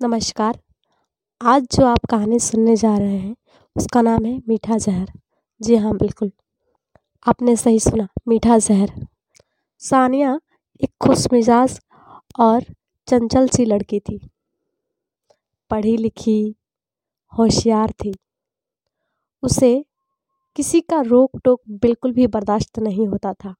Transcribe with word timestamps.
नमस्कार। 0.00 0.58
आज 1.40 1.62
जो 1.72 1.84
आप 1.86 2.04
कहानी 2.10 2.38
सुनने 2.38 2.76
जा 2.76 2.96
रहे 2.98 3.16
हैं, 3.16 3.34
उसका 3.76 4.02
नाम 4.02 4.24
है 4.24 4.36
मीठा 4.48 4.76
ज़हर। 4.78 5.06
जी 5.60 5.76
हाँ 5.76 5.96
बिल्कुल। 5.96 6.30
आपने 7.26 7.56
सही 7.56 7.80
सुना, 7.80 8.06
मीठा 8.28 8.58
ज़हर। 8.58 8.90
सानिया 9.82 10.38
एक 10.80 10.90
खुश 11.00 11.26
मिजाज 11.32 11.78
और 12.38 12.64
चंचल 13.08 13.48
सी 13.48 13.64
लड़की 13.64 14.00
थी। 14.00 14.18
पढ़ी 15.70 15.96
लिखी, 15.96 16.54
होशियार 17.32 17.90
थी। 18.04 18.14
उसे 19.42 19.84
किसी 20.56 20.80
का 20.80 21.00
रोक 21.00 21.40
टोक 21.44 21.60
बिल्कुल 21.70 22.12
भी 22.12 22.26
बर्दाश्त 22.26 22.78
नहीं 22.78 23.08
होता 23.08 23.32
था। 23.34 23.54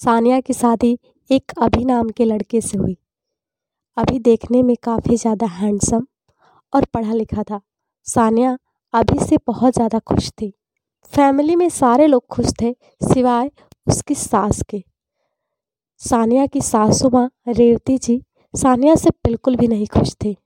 सानिया 0.00 0.40
की 0.40 0.52
शादी 0.52 0.98
एक 1.30 1.52
अभी 1.58 1.84
नाम 1.84 2.08
के 2.08 2.24
लड़के 2.24 2.60
से 2.60 2.78
हुई। 2.78 2.96
अभी 3.96 4.18
देखने 4.18 4.62
में 4.62 4.74
काफ़ी 4.82 5.16
ज़्यादा 5.16 5.46
हैंडसम 5.48 6.06
और 6.72 6.84
पढ़ा 6.84 7.12
लिखा 7.12 7.42
था। 7.42 7.60
सानिया 8.06 8.56
अभी 8.94 9.18
से 9.20 9.36
बहुत 9.46 9.74
ज़्यादा 9.74 9.98
खुश 9.98 10.30
थी। 10.32 10.52
फैमिली 11.12 11.56
में 11.56 11.68
सारे 11.68 12.06
लोग 12.06 12.26
खुश 12.26 12.52
थे, 12.62 12.72
सिवाय 13.02 13.50
उसकी 13.86 14.14
सास 14.14 14.62
के। 14.62 14.82
सानिया 16.00 16.46
की 16.46 16.60
सासू 16.60 17.10
माँ, 17.10 17.28
रेवती 17.48 17.98
जी, 17.98 18.20
सानिया 18.54 18.94
से 18.94 19.10
बिल्कुल 19.24 19.56
भी 19.56 19.68
नहीं 19.68 19.86
खुश 19.86 20.14
थी। 20.14 20.36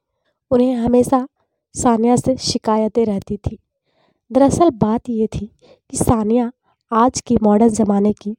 उन्हें 0.51 0.75
हमेशा 0.75 1.27
सानिया 1.75 2.17
से 2.17 2.37
शिकायतें 2.37 3.05
रहती 3.07 3.37
थी। 3.37 3.59
दरअसल 4.31 4.71
बात 4.77 5.09
ये 5.09 5.27
थी 5.27 5.47
कि 5.93 5.97
सानिया 5.97 6.51
आज 6.93 7.21
की 7.21 7.37
मॉडर्न 7.43 7.69
ज़माने 7.71 8.13
की 8.13 8.37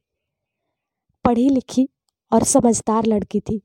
पढ़ी 1.24 1.48
लिखी 1.48 1.88
और 2.32 2.44
समझदार 2.44 3.06
लड़की 3.06 3.40
थी। 3.40 3.60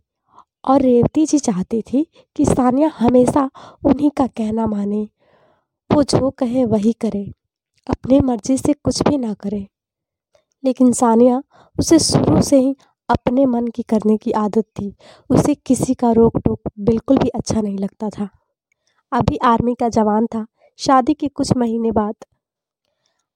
और 0.66 0.82
रेवती 0.82 1.26
जी 1.26 1.40
चाहती 1.40 1.82
थी 1.82 2.08
कि 2.36 2.46
सानिया 2.46 2.92
हमेशा 3.00 3.50
उन्हीं 3.86 4.10
का 4.10 4.28
कहना 4.28 4.68
माने। 4.68 5.10
वो 5.94 6.04
जो 6.04 6.30
कहे 6.30 6.66
वही 6.66 6.94
करे, 6.94 7.32
अपनी 7.90 8.20
मर्ज़ी 8.20 8.58
से 8.58 8.74
कुछ 8.74 9.02
भी 9.04 9.18
ना 9.18 9.34
करे। 9.34 9.68
लेकिन 10.64 10.92
सानिया 10.92 11.44
उसे 11.80 12.00
शुरू 12.00 12.42
से 12.42 12.60
ही 12.60 12.76
अपने 13.10 13.46
मन 13.46 13.68
की 13.68 13.82
करने 13.82 14.18
की 14.18 14.32
आदत 14.32 14.64
थी। 14.64 14.96
उसे 15.30 15.56
किसी 15.56 15.94
का 15.94 16.12
रोक 16.12 16.38
टोक 16.38 16.62
बिल्कुल 16.80 17.18
भी 17.18 17.30
अच्छा 17.30 17.62
नहीं 17.62 17.78
लगता 17.78 18.10
था। 18.10 18.30
अभी 19.12 19.38
आर्मी 19.38 19.76
का 19.76 19.90
जवान 19.90 20.26
था, 20.26 20.46
शादी 20.78 21.14
के 21.14 21.28
कुछ 21.28 21.54
महीने 21.58 21.92
बाद 21.92 22.16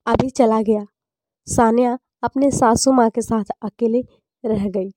अभी 0.07 0.30
चला 0.30 0.61
गया। 0.61 0.85
सानिया 1.45 2.00
अपने 2.23 2.52
सासू 2.52 2.91
माँ 2.91 3.09
के 3.09 3.22
साथ 3.22 3.44
अकेले 3.61 4.03
रह 4.45 4.69
गई। 4.69 4.91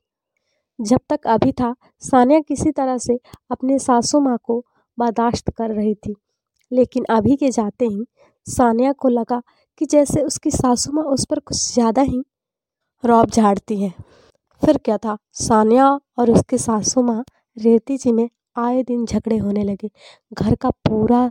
जब 0.79 1.01
तक 1.11 1.27
अभी 1.27 1.53
था, 1.53 1.75
सानिया 2.03 2.41
किसी 2.41 2.71
तरह 2.71 2.99
से 2.99 3.19
अपने 3.51 3.79
सासू 3.79 4.21
माँ 4.21 4.39
को 4.45 4.59
बर्दाश्त 4.99 5.51
कर 5.51 5.71
रही 5.71 5.95
थी। 5.97 6.15
लेकिन 6.73 7.05
अभी 7.11 7.37
के 7.37 7.51
जाते 7.51 7.87
ही 7.87 8.05
सानिया 8.47 8.93
को 8.93 9.09
लगा 9.09 9.41
कि 9.81 9.87
जैसे 9.87 10.23
उसकी 10.23 10.51
सासू 10.51 10.93
माँ 10.93 11.05
उस 11.05 11.27
पर 11.27 11.39
कुछ 11.39 11.57
ज़्यादा 11.75 12.03
ही 12.03 12.23
रौब 13.05 13.31
झाड़ती 13.31 13.83
हैं। 13.83 13.93
फिर 14.63 14.77
क्या 14.77 14.97
था, 14.99 15.17
सानिया 15.33 15.89
और 16.19 16.31
उसके 16.31 16.59
सासू 16.59 17.03
माँ 17.03 17.25
रेती 17.57 17.97
जी 17.97 18.13
में 18.13 18.29
आए 18.57 18.83
दिन 18.83 19.05
झगड़े 19.07 19.37
होने 19.39 19.63
लगे। 19.65 19.91
घर 20.33 20.55
का 20.55 20.71
पूरा 20.71 21.31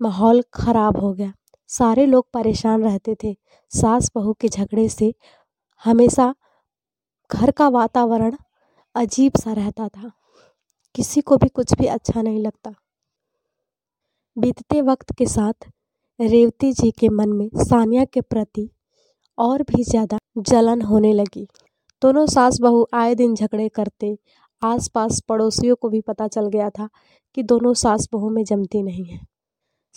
माहौल 0.00 0.42
ख़राब 0.54 0.96
हो 0.96 1.12
गया। 1.12 1.32
सारे 1.70 2.06
लोग 2.06 2.26
परेशान 2.34 2.82
रहते 2.84 3.16
थे। 3.24 3.34
सास 3.72 4.10
बहू 4.14 4.32
के 4.40 4.48
झगड़े 4.48 4.88
से 4.88 5.12
हमेशा 5.84 6.34
घर 7.30 7.50
का 7.50 7.68
वातावरण 7.68 8.36
अजीब 8.96 9.32
सा 9.36 9.52
रहता 9.52 9.88
था। 9.88 10.10
किसी 10.94 11.20
को 11.20 11.36
भी 11.36 11.48
कुछ 11.48 11.74
भी 11.74 11.86
अच्छा 11.86 12.22
नहीं 12.22 12.38
लगता। 12.38 12.74
बीतते 14.38 14.80
वक्त 14.80 15.12
के 15.12 15.26
साथ 15.26 15.68
रेवती 16.20 16.72
जी 16.72 16.90
के 16.90 17.08
मन 17.08 17.28
में 17.28 17.48
सानिया 17.56 18.04
के 18.04 18.20
प्रति 18.20 18.68
और 19.38 19.62
भी 19.62 19.82
ज़्यादा 19.84 20.18
जलन 20.38 20.82
होने 20.82 21.12
लगी। 21.12 21.46
दोनों 22.02 22.26
सास 22.26 22.60
बहू 22.60 22.86
आए 22.94 23.14
दिन 23.14 23.34
झगड़े 23.34 23.68
करते, 23.68 24.18
आसपास 24.62 25.20
पड़ोसियों 25.20 25.76
को 25.76 25.88
भी 25.88 26.00
पता 26.00 26.28
चल 26.28 26.48
गया 26.48 26.70
था 26.70 26.88
कि 27.34 27.42
दोनों 27.42 27.74
सास 27.74 28.08
बहू 28.12 28.30
में 28.30 28.44
जमती 28.44 28.82
नहीं 28.82 29.04
है। 29.04 29.20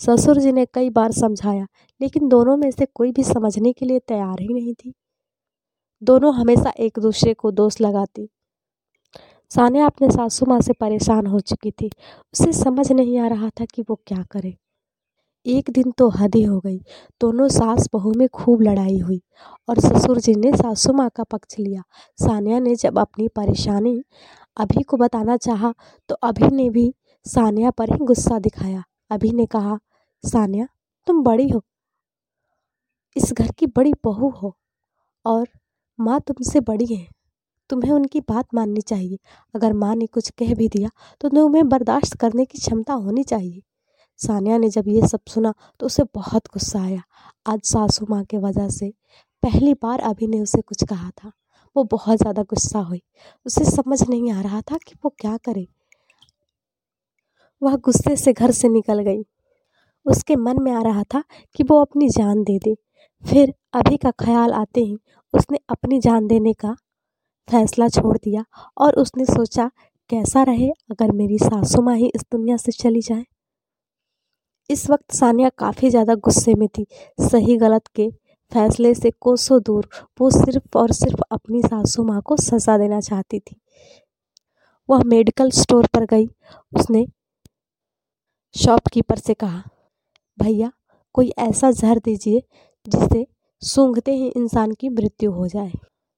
ससुर 0.00 0.38
जी 0.38 0.52
ने 0.52 0.66
कई 0.74 0.90
बार 0.90 1.12
समझाया, 1.12 1.66
लेकिन 2.00 2.28
दोनों 2.28 2.56
में 2.56 2.70
से 2.70 2.86
कोई 2.86 3.12
भी 3.12 3.24
समझने 3.24 3.72
के 3.72 3.86
लिए 3.86 3.98
तैयार 3.98 4.40
ही 4.40 4.48
नहीं 4.48 4.74
थी। 4.74 4.92
दोनों 6.02 6.34
हमेशा 6.34 6.72
एक 6.78 6.98
दूसरे 6.98 7.34
को 7.34 7.50
दोष 7.50 7.80
लगाती 7.80 8.28
सानिया 9.50 9.86
अपने 9.86 10.10
सासू 10.10 10.46
माँ 10.46 10.60
से 10.60 10.72
परेशान 10.72 11.26
हो 11.26 11.40
चुकी 11.40 11.70
थी। 11.70 11.90
उसे 12.34 12.52
समझ 12.52 12.90
नहीं 12.92 13.18
आ 13.18 13.28
रहा 13.28 13.48
था 13.50 13.64
कि 13.64 13.82
वो 13.82 13.94
क्या 14.06 14.22
करे। 14.22 14.56
एक 15.46 15.70
दिन 15.70 15.90
तो 15.90 16.08
हद 16.08 16.34
ही 16.34 16.42
हो 16.42 16.58
गई। 16.60 16.78
दोनों 17.20 17.48
सास 17.48 17.88
बहू 17.92 18.12
में 18.16 18.28
खूब 18.28 18.62
लड़ाई 18.62 18.98
हुई 18.98 19.20
और 19.68 19.80
ससुर 19.80 20.20
जी 20.20 20.34
ने 20.34 20.52
सासू 20.52 20.92
माँ 20.92 21.08
का 21.16 21.24
पक्ष 21.24 21.58
लिया। 21.58 21.82
सानिया 22.18 22.58
ने 22.58 22.74
जब 22.74 22.98
अपनी 22.98 23.28
परेशानी 23.28 24.02
अभी 24.56 24.82
को 24.82 24.96
बताना 24.96 25.36
चाहा 25.36 25.74
तो 26.08 26.14
अभी 26.14 26.48
ने 26.56 26.68
भी 26.70 26.92
सानिया 27.26 27.70
पर 27.70 27.92
ही 27.92 28.04
गुस्सा 28.04 28.38
दिखाया। 28.38 28.82
अभी 29.10 29.30
ने 29.30 29.46
कहा, 29.46 29.78
सानिया, 30.24 30.66
तुम 31.06 31.22
बड़ी 31.22 31.48
हो। 31.48 31.62
इस 33.16 33.32
घर 33.32 33.50
की 33.50 33.66
बड़ी 33.66 33.92
बहू 34.04 34.28
हो 34.30 34.56
और 35.24 35.48
माँ 35.98 36.20
तुमसे 36.20 36.60
बड़ी 36.60 36.86
है। 36.86 37.06
तुम्हें 37.70 37.90
उनकी 37.92 38.20
बात 38.22 38.54
माननी 38.54 38.80
चाहिए। 38.82 39.18
अगर 39.54 39.72
माँ 39.74 39.94
ने 39.96 40.06
कुछ 40.08 40.30
कह 40.32 40.54
भी 40.54 40.68
दिया 40.68 40.90
तो 41.20 41.28
तुम्हें 41.28 41.68
बर्दाश्त 41.68 42.16
करने 42.16 42.44
की 42.44 42.58
क्षमता 42.58 42.94
होनी 42.94 43.24
चाहिए। 43.24 43.60
सानिया 44.20 44.56
ने 44.58 44.68
जब 44.70 44.88
ये 44.88 45.06
सब 45.08 45.20
सुना 45.28 45.52
तो 45.80 45.86
उसे 45.86 46.02
बहुत 46.14 46.46
गुस्सा 46.52 46.80
आया। 46.80 47.02
आज 47.46 47.60
सासू 47.64 48.06
माँ 48.10 48.22
के 48.24 48.38
वजह 48.38 48.68
से 48.70 48.92
पहली 49.42 49.74
बार 49.74 50.00
अभी 50.02 50.26
ने 50.26 50.40
उसे 50.40 50.60
कुछ 50.62 50.84
कहा 50.84 51.10
था। 51.12 51.32
वो 51.76 51.84
बहुत 51.86 52.18
ज़्यादा 52.18 52.42
गुस्सा 52.44 52.78
हुई। 52.80 53.00
उसे 53.46 53.64
समझ 53.66 54.02
नहीं 54.02 54.32
आ 54.32 54.40
रहा 54.40 54.60
था 54.62 54.76
कि 54.78 54.94
वो 55.04 55.14
क्या 55.18 55.36
करे। 55.36 55.66
वह 57.62 57.76
गुस्से 57.78 58.16
से 58.16 58.32
घर 58.32 58.50
से 58.50 58.68
निकल 58.68 59.00
गई। 59.02 59.22
उसके 60.06 60.36
मन 60.36 60.62
में 60.62 60.70
आ 60.72 60.82
रहा 60.82 61.02
था 61.04 61.22
कि 61.56 61.64
वो 61.64 61.80
अपनी 61.80 62.08
जान 62.08 62.42
दे 62.44 62.58
दे। 62.58 62.74
फिर 63.24 63.52
अभी 63.74 63.96
का 63.96 64.10
ख्याल 64.18 64.52
आते 64.54 64.80
ही 64.80 64.98
उसने 65.34 65.58
अपनी 65.68 65.98
जान 66.00 66.26
देने 66.26 66.52
का 66.54 66.76
फैसला 67.50 67.88
छोड़ 67.88 68.16
दिया 68.16 68.44
और 68.78 68.94
उसने 68.94 69.24
सोचा, 69.24 69.70
कैसा 70.10 70.42
रहे 70.42 70.68
अगर 70.90 71.12
मेरी 71.12 71.38
सासू 71.38 71.82
माँ 71.82 71.96
ही 71.96 72.10
इस 72.14 72.24
दुनिया 72.32 72.56
से 72.56 72.72
चली 72.72 73.00
जाए? 73.00 73.24
इस 74.70 74.88
वक्त 74.90 75.12
सानिया 75.12 75.48
काफ़ी 75.48 75.90
ज़्यादा 75.90 76.14
गुस्से 76.14 76.54
में 76.54 76.68
थी। 76.68 76.86
सही 77.20 77.56
गलत 77.56 77.86
के 77.94 78.08
फैसले 78.52 78.92
से 78.94 79.10
कोसों 79.20 79.60
दूर 79.62 79.88
वो 80.20 80.30
सिर्फ़ 80.30 80.78
और 80.78 80.92
सिर्फ़ 80.92 81.20
अपनी 81.32 81.62
सासू 81.62 82.04
माँ 82.04 82.20
को 82.22 82.36
सज़ा 82.36 82.76
देना 82.78 83.00
चाहती 83.00 83.38
थी। 83.38 83.56
वह 84.88 85.02
मेडिकल 85.06 85.50
स्टोर 85.50 85.86
पर 85.86 86.04
गई। 86.04 86.26
उसने 86.72 87.06
शॉपकीपर 88.54 89.18
से 89.18 89.34
कहा, 89.34 89.62
भैया, 90.38 90.70
कोई 91.14 91.32
ऐसा 91.38 91.70
जहर 91.70 91.98
दीजिए 91.98 92.42
जिससे 92.86 93.26
सूंघते 93.62 94.14
ही 94.14 94.28
इंसान 94.28 94.72
की 94.72 94.88
मृत्यु 94.88 95.30
हो 95.32 95.46
जाए। 95.48 95.72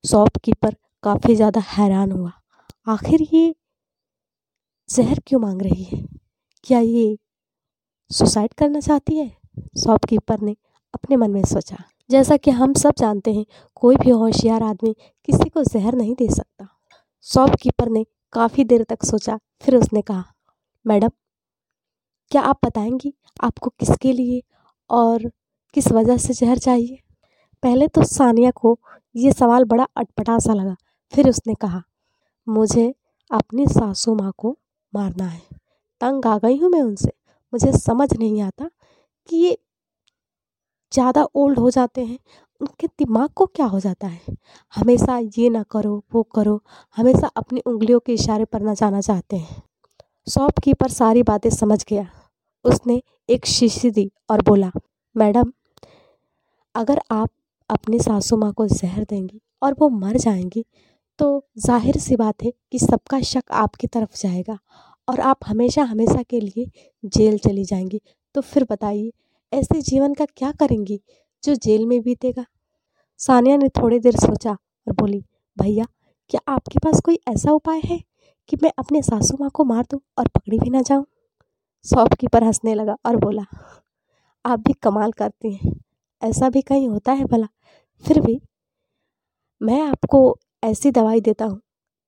शॉपकीपर 0.05 0.75
काफ़ी 1.05 1.35
ज़्यादा 1.35 1.61
हैरान 1.61 2.13
हुआ। 2.13 2.33
आखिर 2.89 3.23
ये 3.33 3.55
जहर 4.91 5.21
क्यों 5.27 5.41
मांग 5.41 5.63
रही 5.63 5.83
है? 5.85 6.03
क्या 6.65 6.79
ये 6.79 7.17
सुसाइड 8.11 8.55
करना 8.55 8.81
चाहती 8.81 9.17
है? 9.17 9.29
शॉपकीपर 9.79 10.41
ने 10.41 10.57
अपने 10.95 11.17
मन 11.17 11.31
में 11.31 11.45
सोचा। 11.45 11.77
जैसा 12.11 12.37
कि 12.37 12.51
हम 12.51 12.73
सब 12.73 12.95
जानते 12.99 13.33
हैं, 13.33 13.45
कोई 13.75 13.97
भी 13.97 14.11
होशियार 14.11 14.63
आदमी 14.63 14.93
किसी 15.29 15.49
को 15.49 15.63
जहर 15.65 15.95
नहीं 15.95 16.15
दे 16.15 16.29
सकता। 16.29 16.69
शॉपकीपर 17.27 17.89
ने 17.89 18.05
काफ़ी 18.33 18.65
देर 18.65 18.83
तक 18.83 19.05
सोचा, 19.05 19.39
फिर 19.63 19.77
उसने 19.77 20.03
कहा, 20.03 20.25
मैडम, 20.87 21.11
क्या 22.31 22.43
आप 22.43 22.59
बताएँगी 22.65 23.13
आपको 23.43 23.71
किसके 23.71 24.13
लिए 24.13 24.43
और 24.91 25.31
किस 25.75 25.93
वजह 25.93 26.17
से 26.17 26.35
जहर 26.35 26.59
चाहिए? 26.59 26.99
पहले 27.63 27.89
तो 27.89 28.03
सानिया 28.05 28.51
को 28.51 28.79
ये 29.17 29.33
सवाल 29.33 29.65
बड़ा 29.65 29.87
अटपटा 29.97 30.39
सा 30.39 30.55
लगा। 30.55 30.77
फिर 31.13 31.29
उसने 31.29 31.55
कहा, 31.55 31.83
मुझे 32.47 32.95
अपनी 33.31 33.67
सासू 33.67 34.15
माँ 34.15 34.33
को 34.39 34.57
मारना 34.95 35.27
है। 35.27 35.43
तंग 36.01 36.27
आ 36.27 36.39
गई 36.39 36.57
हूँ 36.59 36.71
मैं 36.71 36.83
उनसे। 36.83 37.13
मुझे 37.53 37.73
समझ 37.73 38.13
नहीं 38.19 38.41
आता 38.43 38.71
कि 39.29 39.37
ये 39.37 39.59
ज़्यादा 40.93 41.27
ओल्ड 41.35 41.59
हो 41.59 41.71
जाते 41.71 42.05
हैं। 42.05 42.19
उनके 42.61 42.87
दिमाग 42.87 43.29
को 43.31 43.47
क्या 43.47 43.67
हो 43.67 43.81
जाता 43.81 44.07
है? 44.07 44.21
हमेशा 44.75 45.19
ये 45.39 45.49
ना 45.51 45.63
करो, 45.63 46.03
वो 46.15 46.23
करो। 46.23 46.61
हमेशा 46.97 47.27
अपनी 47.27 47.61
उंगलियों 47.61 48.01
के 48.01 48.15
इशारे 48.15 48.45
पर 48.45 48.61
ना 48.61 48.75
जाना 48.75 49.01
चाहते 49.01 49.37
हैं। 49.37 49.63
शॉपकीपर 50.29 50.89
सारी 50.89 51.23
बातें 51.23 51.51
समझ 51.51 51.85
गया। 51.91 52.07
उसने 52.65 53.03
एक 53.31 53.47
शीशी 53.47 53.91
दी 53.91 54.11
और 54.31 54.43
बोला, 54.43 54.71
मैडम, 55.17 55.53
अगर 56.75 57.01
आप 57.11 57.31
अपनी 57.71 57.99
सासू 57.99 58.37
माँ 58.37 58.53
को 58.53 58.67
जहर 58.67 59.05
देंगी 59.05 59.41
और 59.63 59.77
वो 59.79 59.89
मर 59.89 60.17
जाएँगी 60.17 60.65
तो 61.19 61.27
ज़ाहिर 61.59 61.97
सी 61.99 62.17
बात 62.17 62.43
है 62.43 62.51
कि 62.73 62.79
सबका 62.79 63.21
शक 63.23 63.51
आपकी 63.55 63.87
तरफ़ 63.87 64.17
जाएगा 64.19 64.59
और 65.09 65.21
आप 65.23 65.39
हमेशा 65.47 65.83
हमेशा 65.85 66.23
के 66.23 66.41
लिए 66.41 66.67
जेल 67.09 67.39
चली 67.39 67.65
जाएँगी। 67.65 68.01
तो 68.35 68.41
फिर 68.41 68.65
बताइए, 68.71 69.11
ऐसे 69.53 69.81
जीवन 69.83 70.15
का 70.15 70.25
क्या 70.37 70.51
करेंगी 70.53 71.01
जो 71.43 71.55
जेल 71.57 71.87
में 71.87 72.01
बीतेगा? 72.03 72.45
सानिया 73.21 73.57
ने 73.57 73.69
थोड़ी 73.71 73.99
देर 74.01 74.17
सोचा 74.17 74.53
और 74.53 74.95
बोली, 74.95 75.21
भैया, 75.57 75.87
क्या 76.31 76.41
आपके 76.49 76.79
पास 76.79 77.01
कोई 77.01 77.19
ऐसा 77.29 77.53
उपाय 77.53 77.81
है 77.85 78.01
कि 78.51 78.57
मैं 78.63 78.73
अपने 78.79 79.03
सासू 79.03 79.37
माँ 79.41 79.51
को 79.55 79.65
मार 79.65 79.85
दूँ 79.91 80.01
और 80.19 80.29
पकड़ी 80.29 80.59
भी 80.59 80.71
ना 80.71 80.83
जाऊँ? 80.83 81.07
शॉपकीपर 81.87 82.45
हंसने 82.45 82.75
लगा 82.75 82.97
और 83.07 83.17
बोला, 83.17 83.45
आप 84.45 84.61
भी 84.61 84.73
कमाल 84.83 85.13
करती 85.13 85.53
हैं। 85.55 85.73
ऐसा 86.23 86.49
भी 86.51 86.63
कहीं 86.63 86.89
होता 86.89 87.13
है 87.13 87.25
भला? 87.27 87.49
फिर 88.05 88.21
भी 88.21 88.41
मैं 89.61 89.81
आपको 89.83 90.21
ऐसी 90.63 90.91
दवाई 90.91 91.21
देता 91.21 91.45
हूँ, 91.45 91.61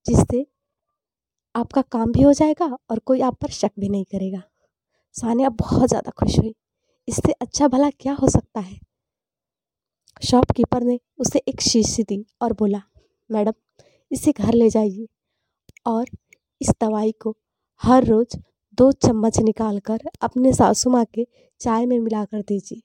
जिससे 0.07 0.47
आपका 1.55 1.83
काम 1.83 2.13
भी 2.13 2.23
हो 2.23 2.33
जाएगा 2.33 2.67
और 2.91 2.99
कोई 2.99 3.21
आप 3.21 3.37
पर 3.41 3.49
शक 3.51 3.71
भी 3.81 3.89
नहीं 3.89 4.05
करेगा। 4.05 4.43
सानिया 5.15 5.49
बहुत 5.51 5.89
ज़्यादा 5.89 6.11
खुश 6.11 6.39
हुई। 6.39 6.55
इससे 7.09 7.33
अच्छा 7.33 7.69
भला 7.69 7.91
क्या 7.91 8.13
हो 8.13 8.29
सकता 8.29 8.61
है? 8.61 8.79
शॉपकीपर 10.23 10.83
ने 10.83 10.99
उसे 11.19 11.39
एक 11.49 11.61
शीशी 11.61 12.03
दी 12.03 12.25
और 12.43 12.53
बोला, 12.53 12.83
मैडम, 13.31 13.53
इसे 14.11 14.33
घर 14.33 14.55
ले 14.55 14.69
जाइए 14.71 15.07
और 15.87 16.07
इस 16.61 16.71
दवाई 16.81 17.13
को 17.13 17.37
हर 17.83 18.05
रोज़ 18.05 18.37
दो 18.79 18.91
चम्मच 18.93 19.39
निकाल 19.39 19.79
कर 19.81 20.01
अपने 20.23 20.53
सासू 20.53 20.91
माँ 20.91 21.05
के 21.15 21.27
चाय 21.61 21.87
में 21.87 21.99
मिला 21.99 22.25
कर 22.25 22.41
दीजिए। 22.41 22.81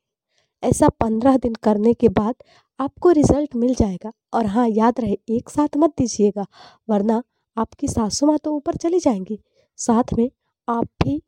ऐसा 0.63 0.89
पंद्रह 1.01 1.37
दिन 1.37 1.53
करने 1.63 1.93
के 1.93 2.09
बाद 2.09 2.35
आपको 2.79 3.11
रिज़ल्ट 3.11 3.55
मिल 3.55 3.73
जाएगा। 3.75 4.11
और 4.33 4.45
हाँ 4.45 4.67
याद 4.69 4.99
रहे, 4.99 5.17
एक 5.29 5.49
साथ 5.49 5.77
मत 5.77 5.93
दीजिएगा, 5.97 6.45
वरना 6.89 7.23
आपकी 7.57 7.87
सासू 7.87 8.27
माँ 8.27 8.37
तो 8.37 8.53
ऊपर 8.53 8.75
चली 8.75 8.99
जाएँगी। 8.99 9.39
साथ 9.79 10.13
में 10.17 10.29
आप 10.67 10.85
भी 11.03 11.21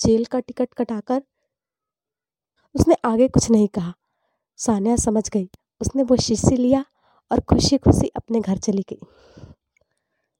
जेल 0.00 0.24
का 0.24 0.40
टिकट 0.40 0.74
कटाकर 0.74 1.22
उसने 2.74 2.94
आगे 3.04 3.28
कुछ 3.28 3.50
नहीं 3.50 3.68
कहा। 3.68 3.94
सानिया 4.58 4.96
समझ 4.96 5.28
गई। 5.30 5.48
उसने 5.80 6.02
वो 6.02 6.16
शीशी 6.16 6.56
लिया 6.56 6.84
और 7.30 7.40
खुशी 7.40 7.78
खुशी 7.78 8.08
अपने 8.08 8.40
घर 8.40 8.58
चली 8.58 8.84
गई। 8.90 8.98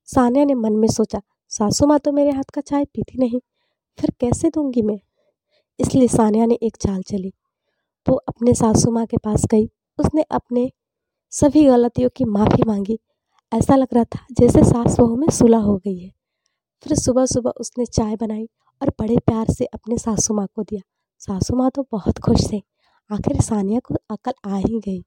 सानिया 0.08 0.44
ने 0.44 0.54
मन 0.54 0.72
में 0.72 0.88
सोचा, 0.88 1.20
सासू 1.48 1.86
माँ 1.86 1.98
तो 1.98 2.12
मेरे 2.12 2.30
हाथ 2.30 2.50
का 2.54 2.60
चाय 2.60 2.84
पीती 2.84 3.18
नहीं, 3.18 3.40
फिर 3.98 4.10
कैसे 4.20 4.48
दूँगी 4.48 4.82
मैं? 4.82 4.98
इसलिए 5.78 6.08
सानिया 6.08 6.46
ने 6.46 6.54
एक 6.54 6.76
चाल 6.76 7.02
चली। 7.02 7.32
वो 8.06 8.16
अपने 8.28 8.54
सासू 8.54 8.90
माँ 8.90 9.06
के 9.06 9.16
पास 9.16 9.46
गई 9.46 9.66
उसने 9.98 10.22
अपने 10.22 10.72
सभी 11.30 11.64
गलतियों 11.64 12.08
की 12.16 12.24
माफ़ी 12.24 12.62
मांगी। 12.66 12.98
ऐसा 13.54 13.76
लग 13.76 13.88
रहा 13.94 14.04
था 14.04 14.26
जैसे 14.32 14.64
सास 14.64 15.00
बहू 15.00 15.16
में 15.16 15.28
सुलह 15.28 15.58
हो 15.58 15.76
गई 15.76 15.98
है। 15.98 16.12
फिर 16.82 16.96
सुबह 16.96 17.26
सुबह 17.26 17.50
उसने 17.50 17.86
चाय 17.86 18.16
बनाई 18.16 18.48
और 18.82 18.90
बड़े 19.00 19.16
प्यार 19.16 19.46
से 19.50 19.64
अपने 19.64 19.98
सासू 19.98 20.34
माँ 20.34 20.48
को 20.54 20.62
दिया। 20.62 20.82
सासू 21.18 21.56
माँ 21.56 21.70
तो 21.70 21.86
बहुत 21.92 22.18
खुश 22.18 22.52
थे। 22.52 22.62
आखिर 23.12 23.40
सानिया 23.40 23.80
को 23.80 23.94
अकल 24.10 24.32
आ 24.44 24.56
ही 24.56 24.80
गई। 24.80 25.04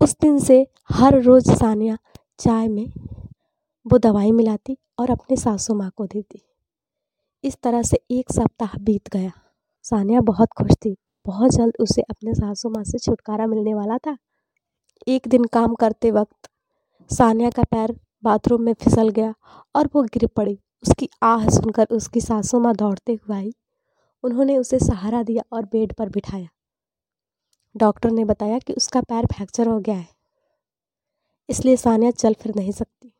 उस 0.00 0.16
दिन 0.20 0.38
से 0.38 0.66
हर 0.90 1.22
रोज़ 1.22 1.52
सानिया 1.52 1.98
चाय 2.38 2.68
में 2.68 2.92
वो 3.86 3.98
दवाई 3.98 4.32
मिलाती 4.32 4.78
और 4.98 5.10
अपने 5.10 5.36
सासू 5.36 5.74
माँ 5.74 5.90
को 5.96 6.06
देती। 6.06 6.42
इस 7.44 7.56
तरह 7.62 7.82
से 7.82 8.00
एक 8.10 8.32
सप्ताह 8.32 8.78
बीत 8.78 9.08
गया। 9.08 9.32
सानिया 9.82 10.20
बहुत 10.20 10.48
खुश 10.58 10.72
थी। 10.72 10.96
बहुत 11.26 11.50
जल्द 11.52 11.76
उसे 11.80 12.02
अपने 12.02 12.34
सासू 12.34 12.68
माँ 12.70 12.82
से 12.84 12.98
छुटकारा 13.00 13.46
मिलने 13.46 13.74
वाला 13.74 13.98
था। 13.98 14.16
एक 15.06 15.28
दिन 15.28 15.44
काम 15.52 15.74
करते 15.76 16.10
वक्त 16.12 16.48
सानिया 17.10 17.50
का 17.50 17.62
पैर 17.64 17.94
बाथरूम 18.24 18.62
में 18.62 18.72
फिसल 18.74 19.08
गया 19.10 19.34
और 19.74 19.88
वो 19.94 20.02
गिर 20.04 20.26
पड़ी। 20.36 20.58
उसकी 20.84 21.08
आह 21.24 21.48
सुनकर 21.50 21.86
उसकी 21.92 22.20
सासू 22.20 22.60
माँ 22.60 22.74
दौड़ते 22.76 23.12
हुए 23.14 23.36
आई। 23.36 23.52
उन्होंने 24.24 24.56
उसे 24.58 24.78
सहारा 24.78 25.22
दिया 25.22 25.42
और 25.52 25.64
बेड 25.64 25.92
पर 25.92 26.08
बिठाया। 26.08 26.48
डॉक्टर 27.74 28.10
ने 28.10 28.24
बताया 28.24 28.58
कि 28.58 28.72
उसका 28.72 29.00
पैर 29.02 29.26
फ्रैक्चर 29.26 29.68
हो 29.68 29.78
गया 29.80 29.94
है, 29.94 30.08
इसलिए 31.48 31.76
सानिया 31.76 32.10
चल 32.12 32.34
फिर 32.34 32.54
नहीं 32.56 32.72
सकती। 32.72 33.12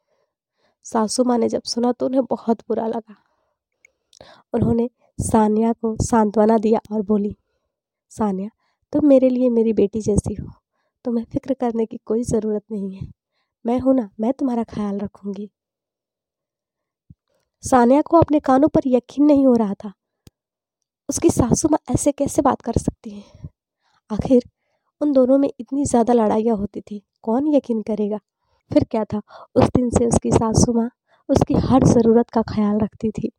सासू 0.87 1.25
माँ 1.25 1.39
ने 1.39 1.49
जब 1.49 1.63
सुना 1.65 1.93
तो 1.93 2.07
उन्हें 2.07 2.25
बहुत 2.25 2.63
बुरा 2.69 2.87
लगा। 2.87 3.17
उन्होंने 4.55 4.89
सानिया 5.19 5.73
को 5.75 5.97
सांत्वना 6.03 6.59
दिया 6.59 6.81
और 6.93 7.03
बोली 7.03 7.37
सानिया, 8.13 8.49
तुम 8.93 9.07
मेरे 9.07 9.29
लिए 9.29 9.49
मेरी 9.51 9.73
बेटी 9.73 10.01
जैसी 10.01 10.35
हो, 10.35 10.47
तुम्हें 11.05 11.25
फ़िक्र 11.25 11.55
करने 11.55 11.87
की 11.87 11.99
कोई 12.05 12.23
ज़रूरत 12.25 12.63
नहीं 12.73 12.95
है। 12.95 13.07
मैं 13.65 13.79
हूँ 13.81 13.95
ना, 13.95 14.11
मैं 14.21 14.33
तुम्हारा 14.33 14.65
ख्याल 14.65 14.99
रखूँगी। 14.99 15.51
सानिया 17.65 18.03
को 18.03 18.17
अपने 18.17 18.41
कानों 18.41 18.69
पर 18.69 18.83
यकीन 18.87 19.25
नहीं 19.27 19.47
हो 19.47 19.55
रहा 19.55 19.75
था। 19.75 19.93
उसकी 21.09 21.31
सासू 21.31 21.69
माँ 21.69 21.79
ऐसे 21.91 22.13
कैसे 22.13 22.43
बात 22.43 22.63
कर 22.63 22.79
सकती 22.79 23.11
है? 23.11 23.23
आखिर 24.11 24.43
उन 25.01 25.13
दोनों 25.13 25.39
में 25.39 25.49
इतनी 25.61 25.85
ज़्यादा 25.85 26.13
लड़ाइयाँ 26.15 26.57
होती 26.57 26.81
थी, 26.81 27.03
कौन 27.23 27.49
यकीन 27.55 27.83
करेगा? 27.83 28.19
फिर 28.71 28.85
क्या 28.85 29.05
था, 29.05 29.21
उस 29.57 29.65
दिन 29.77 29.91
से 29.91 30.07
उसकी 30.07 30.31
सासू 30.31 30.73
माँ 30.73 30.91
उसकी 31.29 31.55
हर 31.63 31.85
ज़रूरत 31.85 32.31
का 32.31 32.43
ख्याल 32.43 32.79
रखती 32.81 33.11
थी। 33.11 33.31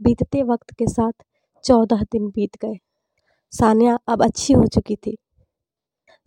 बीतते 0.00 0.42
वक्त 0.42 0.70
के 0.74 0.86
साथ 0.86 1.24
चौदह 1.64 2.02
दिन 2.12 2.28
बीत 2.30 2.56
गए। 2.64 2.78
सानिया 3.52 3.98
अब 4.08 4.24
अच्छी 4.24 4.52
हो 4.52 4.66
चुकी 4.66 4.96
थी। 4.96 5.16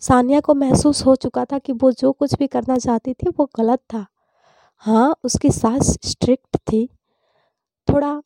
सानिया 0.01 0.39
को 0.39 0.53
महसूस 0.53 1.05
हो 1.05 1.15
चुका 1.15 1.45
था 1.45 1.59
कि 1.59 1.73
वो 1.73 1.91
जो 1.91 2.11
कुछ 2.11 2.35
भी 2.35 2.47
करना 2.47 2.77
चाहती 2.77 3.13
थी, 3.13 3.29
वो 3.29 3.49
गलत 3.57 3.79
था। 3.93 4.05
हाँ 4.85 5.15
उसकी 5.23 5.49
सास 5.49 5.97
स्ट्रिक्ट 6.05 6.57
थी। 6.57 6.87
थोड़ा 7.87 8.21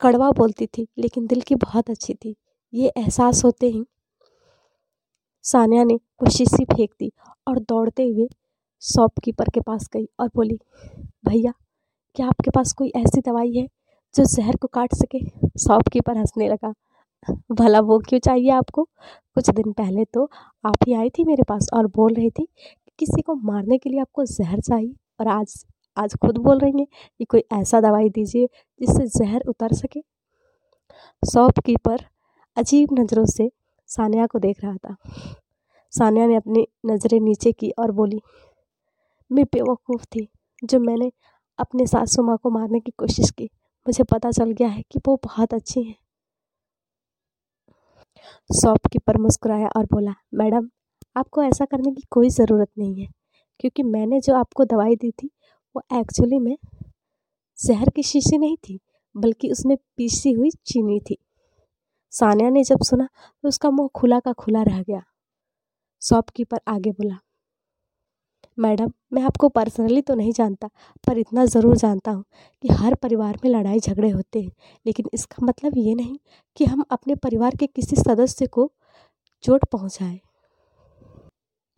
कड़वा 0.00 0.30
बोलती 0.30 0.66
थी, 0.66 0.86
लेकिन 0.98 1.26
दिल 1.26 1.40
की 1.40 1.54
बहुत 1.54 1.90
अच्छी 1.90 2.14
थी। 2.14 2.36
ये 2.72 2.92
एहसास 2.96 3.44
होते 3.44 3.66
ही 3.66 3.84
सानिया 5.44 5.84
ने 5.84 5.94
वो 5.94 6.30
शीशी 6.30 6.64
फेंक 6.64 6.90
दी 7.00 7.10
और 7.48 7.58
दौड़ते 7.58 8.04
हुए 8.04 8.28
शॉपकीपर 8.82 9.48
के 9.54 9.60
पास 9.60 9.88
गई 9.92 10.06
और 10.20 10.28
बोली, 10.28 10.58
भैया, 11.26 11.52
क्या 12.16 12.26
आपके 12.26 12.50
पास 12.50 12.72
कोई 12.72 12.92
ऐसी 12.96 13.20
दवाई 13.20 13.52
है 13.52 13.66
जो 14.14 14.24
जहर 14.24 14.56
को 14.56 14.68
काट 14.68 14.94
सके? 14.94 15.18
शॉपकीपर 15.58 16.16
हंसने 16.16 16.48
लगा। 16.48 16.72
भला 17.28 17.80
वो 17.80 17.98
क्यों 17.98 18.20
चाहिए 18.20 18.50
आपको? 18.50 18.84
कुछ 19.34 19.50
दिन 19.50 19.72
पहले 19.72 20.04
तो 20.04 20.24
आप 20.64 20.76
ही 20.86 20.94
आई 20.94 21.10
थी 21.10 21.24
मेरे 21.24 21.42
पास 21.42 21.68
और 21.74 21.86
बोल 21.86 22.14
रही 22.14 22.30
थी 22.30 22.44
कि 22.44 22.92
किसी 22.98 23.22
को 23.22 23.34
मारने 23.34 23.78
के 23.78 23.90
लिए 23.90 24.00
आपको 24.00 24.24
जहर 24.24 24.60
चाहिए 24.60 24.94
और 25.20 25.28
आज 25.28 25.64
आज 25.96 26.14
खुद 26.16 26.38
बोल 26.38 26.58
रही 26.58 26.78
हैं 26.78 26.86
कि 27.18 27.24
कोई 27.24 27.42
ऐसा 27.52 27.80
दवाई 27.80 28.08
दीजिए 28.08 28.46
जिससे 28.80 29.06
जहर 29.18 29.42
उतर 29.48 29.72
सके। 29.72 30.00
शॉपकीपर 31.22 32.04
अजीब 32.56 32.88
नज़रों 32.92 33.24
से 33.26 33.50
सानिया 33.88 34.26
को 34.26 34.38
देख 34.38 34.64
रहा 34.64 34.76
था। 34.76 34.96
सानिया 35.92 36.26
ने 36.26 36.36
अपनी 36.36 36.66
नज़रें 36.86 37.20
नीचे 37.20 37.52
की 37.52 37.70
और 37.70 37.90
बोली, 37.90 38.20
मैं 39.30 39.44
बेवकूफ़ 39.44 40.04
थी 40.04 40.28
जो 40.64 40.80
मैंने 40.80 41.10
अपने 41.58 41.86
सासू 41.86 42.22
माँ 42.22 42.38
को 42.42 42.50
मारने 42.50 42.80
की 42.80 42.92
कोशिश 42.98 43.30
की। 43.30 43.44
मुझे 43.86 44.04
पता 44.04 44.30
चल 44.30 44.50
गया 44.50 44.68
है 44.68 44.82
कि 44.82 45.00
वो 45.06 45.20
बहुत 45.24 45.54
अच्छी 45.54 45.82
हैं। 45.82 45.96
शॉपकीपर 48.50 49.16
मुस्कुराया 49.18 49.68
और 49.76 49.84
बोला, 49.84 50.14
मैडम, 50.34 50.68
आपको 51.16 51.42
ऐसा 51.42 51.64
करने 51.64 51.92
की 51.92 52.02
कोई 52.10 52.28
ज़रूरत 52.28 52.68
नहीं 52.78 53.00
है, 53.00 53.08
क्योंकि 53.60 53.82
मैंने 53.82 54.20
जो 54.20 54.34
आपको 54.34 54.64
दवाई 54.64 54.96
दी 54.96 55.10
थी, 55.12 55.30
वो 55.76 55.82
एक्चुअली 56.00 56.38
में 56.38 56.56
जहर 57.58 57.90
की 57.90 58.02
शीशी 58.02 58.38
नहीं 58.38 58.56
थी, 58.56 58.78
बल्कि 59.14 59.50
उसमें 59.50 59.76
पीसी 59.96 60.32
हुई 60.32 60.50
चीनी 60.66 61.00
थी। 61.00 61.16
सानिया 62.12 62.48
ने 62.50 62.64
जब 62.64 62.82
सुना 62.82 63.08
तो 63.44 63.48
उसका 63.48 63.70
मुँह 63.70 63.88
खुला 63.94 64.20
का 64.20 64.32
खुला 64.32 64.62
रह 64.62 64.82
गया। 64.82 65.02
शॉपकीपर 66.02 66.60
आगे 66.68 66.90
बोला 66.90 67.18
मैडम, 68.58 68.90
मैं 69.12 69.22
आपको 69.22 69.48
पर्सनली 69.48 70.00
तो 70.02 70.14
नहीं 70.14 70.32
जानता, 70.32 70.68
पर 71.04 71.18
इतना 71.18 71.44
ज़रूर 71.44 71.76
जानता 71.76 72.10
हूँ 72.10 72.24
कि 72.64 72.68
हर 72.70 72.94
परिवार 72.94 73.38
में 73.44 73.50
लड़ाई 73.50 73.80
झगड़े 73.80 74.10
होते 74.10 74.40
हैं। 74.40 74.50
लेकिन 74.86 75.06
इसका 75.14 75.46
मतलब 75.46 75.78
ये 75.78 75.94
नहीं 75.94 76.18
कि 76.56 76.64
हम 76.64 76.84
अपने 76.90 77.14
परिवार 77.14 77.56
के 77.56 77.66
किसी 77.66 77.96
सदस्य 77.96 78.46
को 78.46 78.70
चोट 79.44 79.64
पहुँचाएँ। 79.64 80.18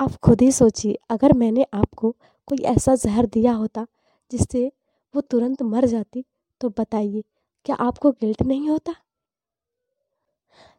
आप 0.00 0.14
खुद 0.16 0.40
ही 0.42 0.50
सोचिए, 0.52 0.98
अगर 1.10 1.32
मैंने 1.32 1.66
आपको 1.74 2.10
कोई 2.48 2.58
ऐसा 2.66 2.94
जहर 2.94 3.26
दिया 3.26 3.52
होता 3.52 3.86
जिससे 4.30 4.70
वो 5.14 5.20
तुरंत 5.20 5.62
मर 5.62 5.86
जाती 5.86 6.24
तो 6.60 6.68
बताइए, 6.78 7.22
क्या 7.66 7.76
आपको 7.76 8.10
गिल्ट 8.12 8.42
नहीं 8.42 8.68
होता? 8.68 8.94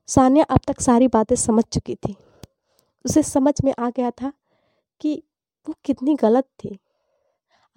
सानिया 0.09 0.43
अब 0.45 0.59
तक 0.67 0.81
सारी 0.81 1.07
बातें 1.07 1.35
समझ 1.35 1.63
चुकी 1.63 1.95
थी। 1.97 2.15
उसे 3.05 3.23
समझ 3.23 3.53
में 3.63 3.73
आ 3.79 3.89
गया 3.89 4.11
था 4.11 4.31
कि 5.01 5.21
वो 5.67 5.75
कितनी 5.85 6.15
गलत 6.15 6.45
थी। 6.59 6.77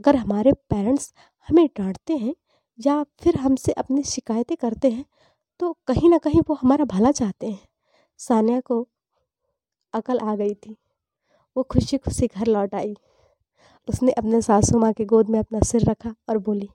अगर 0.00 0.16
हमारे 0.16 0.52
पेरेंट्स 0.70 1.12
हमें 1.48 1.66
डांटते 1.78 2.16
हैं 2.16 2.34
या 2.78 3.02
फिर 3.22 3.36
हमसे 3.36 3.72
अपनी 3.74 4.02
शिकायतें 4.06 4.56
करते 4.56 4.90
हैं 4.90 5.04
तो 5.60 5.72
कहीं 5.86 6.10
ना 6.10 6.18
कहीं 6.18 6.40
वो 6.48 6.54
हमारा 6.54 6.84
भला 6.86 7.10
चाहते 7.12 7.46
हैं। 7.46 7.66
सानिया 8.20 8.60
को 8.60 8.86
अकल 9.94 10.18
आ 10.20 10.34
गई 10.36 10.54
थी। 10.56 10.76
वो 11.56 11.62
खुशी 11.64 11.98
खुशी 11.98 12.26
घर 12.26 12.46
लौट 12.46 12.74
आई। 12.74 12.94
उसने 13.88 14.12
अपने 14.12 14.40
सासू 14.42 14.78
माँ 14.78 14.92
के 14.92 15.04
गोद 15.04 15.30
में 15.30 15.38
अपना 15.38 15.60
सिर 15.64 15.90
रखा 15.90 16.14
और 16.28 16.38
बोली, 16.38 16.68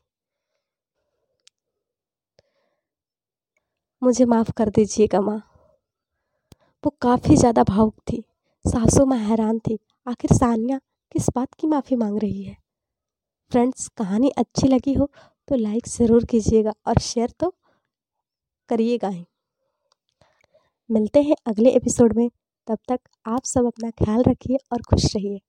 मुझे 4.02 4.26
माफ़ 4.26 4.52
कर 4.52 4.70
दीजिएगा 4.70 5.22
माँ। 5.22 5.42
वो 6.84 6.90
काफ़ी 7.02 7.36
ज़्यादा 7.36 7.64
भावुक 7.64 7.96
थी। 8.12 8.24
सासू 8.66 9.06
माँ 9.06 9.18
हैरान 9.20 9.60
थी। 9.60 9.78
आखिर 10.08 10.36
सानिया 10.36 10.80
किस 11.16 11.30
बात 11.30 11.54
की 11.54 11.68
माफ़ी 11.68 11.96
मांग 11.96 12.18
रही 12.20 12.44
है? 12.44 12.56
फ्रेंड्स 13.52 13.88
कहानी 13.98 14.30
अच्छी 14.38 14.68
लगी 14.68 14.94
हो 14.94 15.10
तो 15.48 15.56
लाइक 15.56 15.88
ज़रूर 15.88 16.26
कीजिएगा 16.26 16.74
और 16.88 17.00
शेयर 17.00 17.34
तो 17.40 17.50
करिएगा 18.70 19.10
ही। 19.10 19.26
मिलते 20.90 21.22
हैं 21.22 21.36
अगले 21.48 21.70
एपिसोड 21.70 22.16
में। 22.18 22.30
तब 22.68 22.78
तक 22.88 23.00
आप 23.26 23.44
सब 23.44 23.66
अपना 23.66 23.90
ख्याल 24.04 24.24
रखिए 24.28 24.58
और 24.72 24.82
खुश 24.82 25.06
रहिए। 25.16 25.40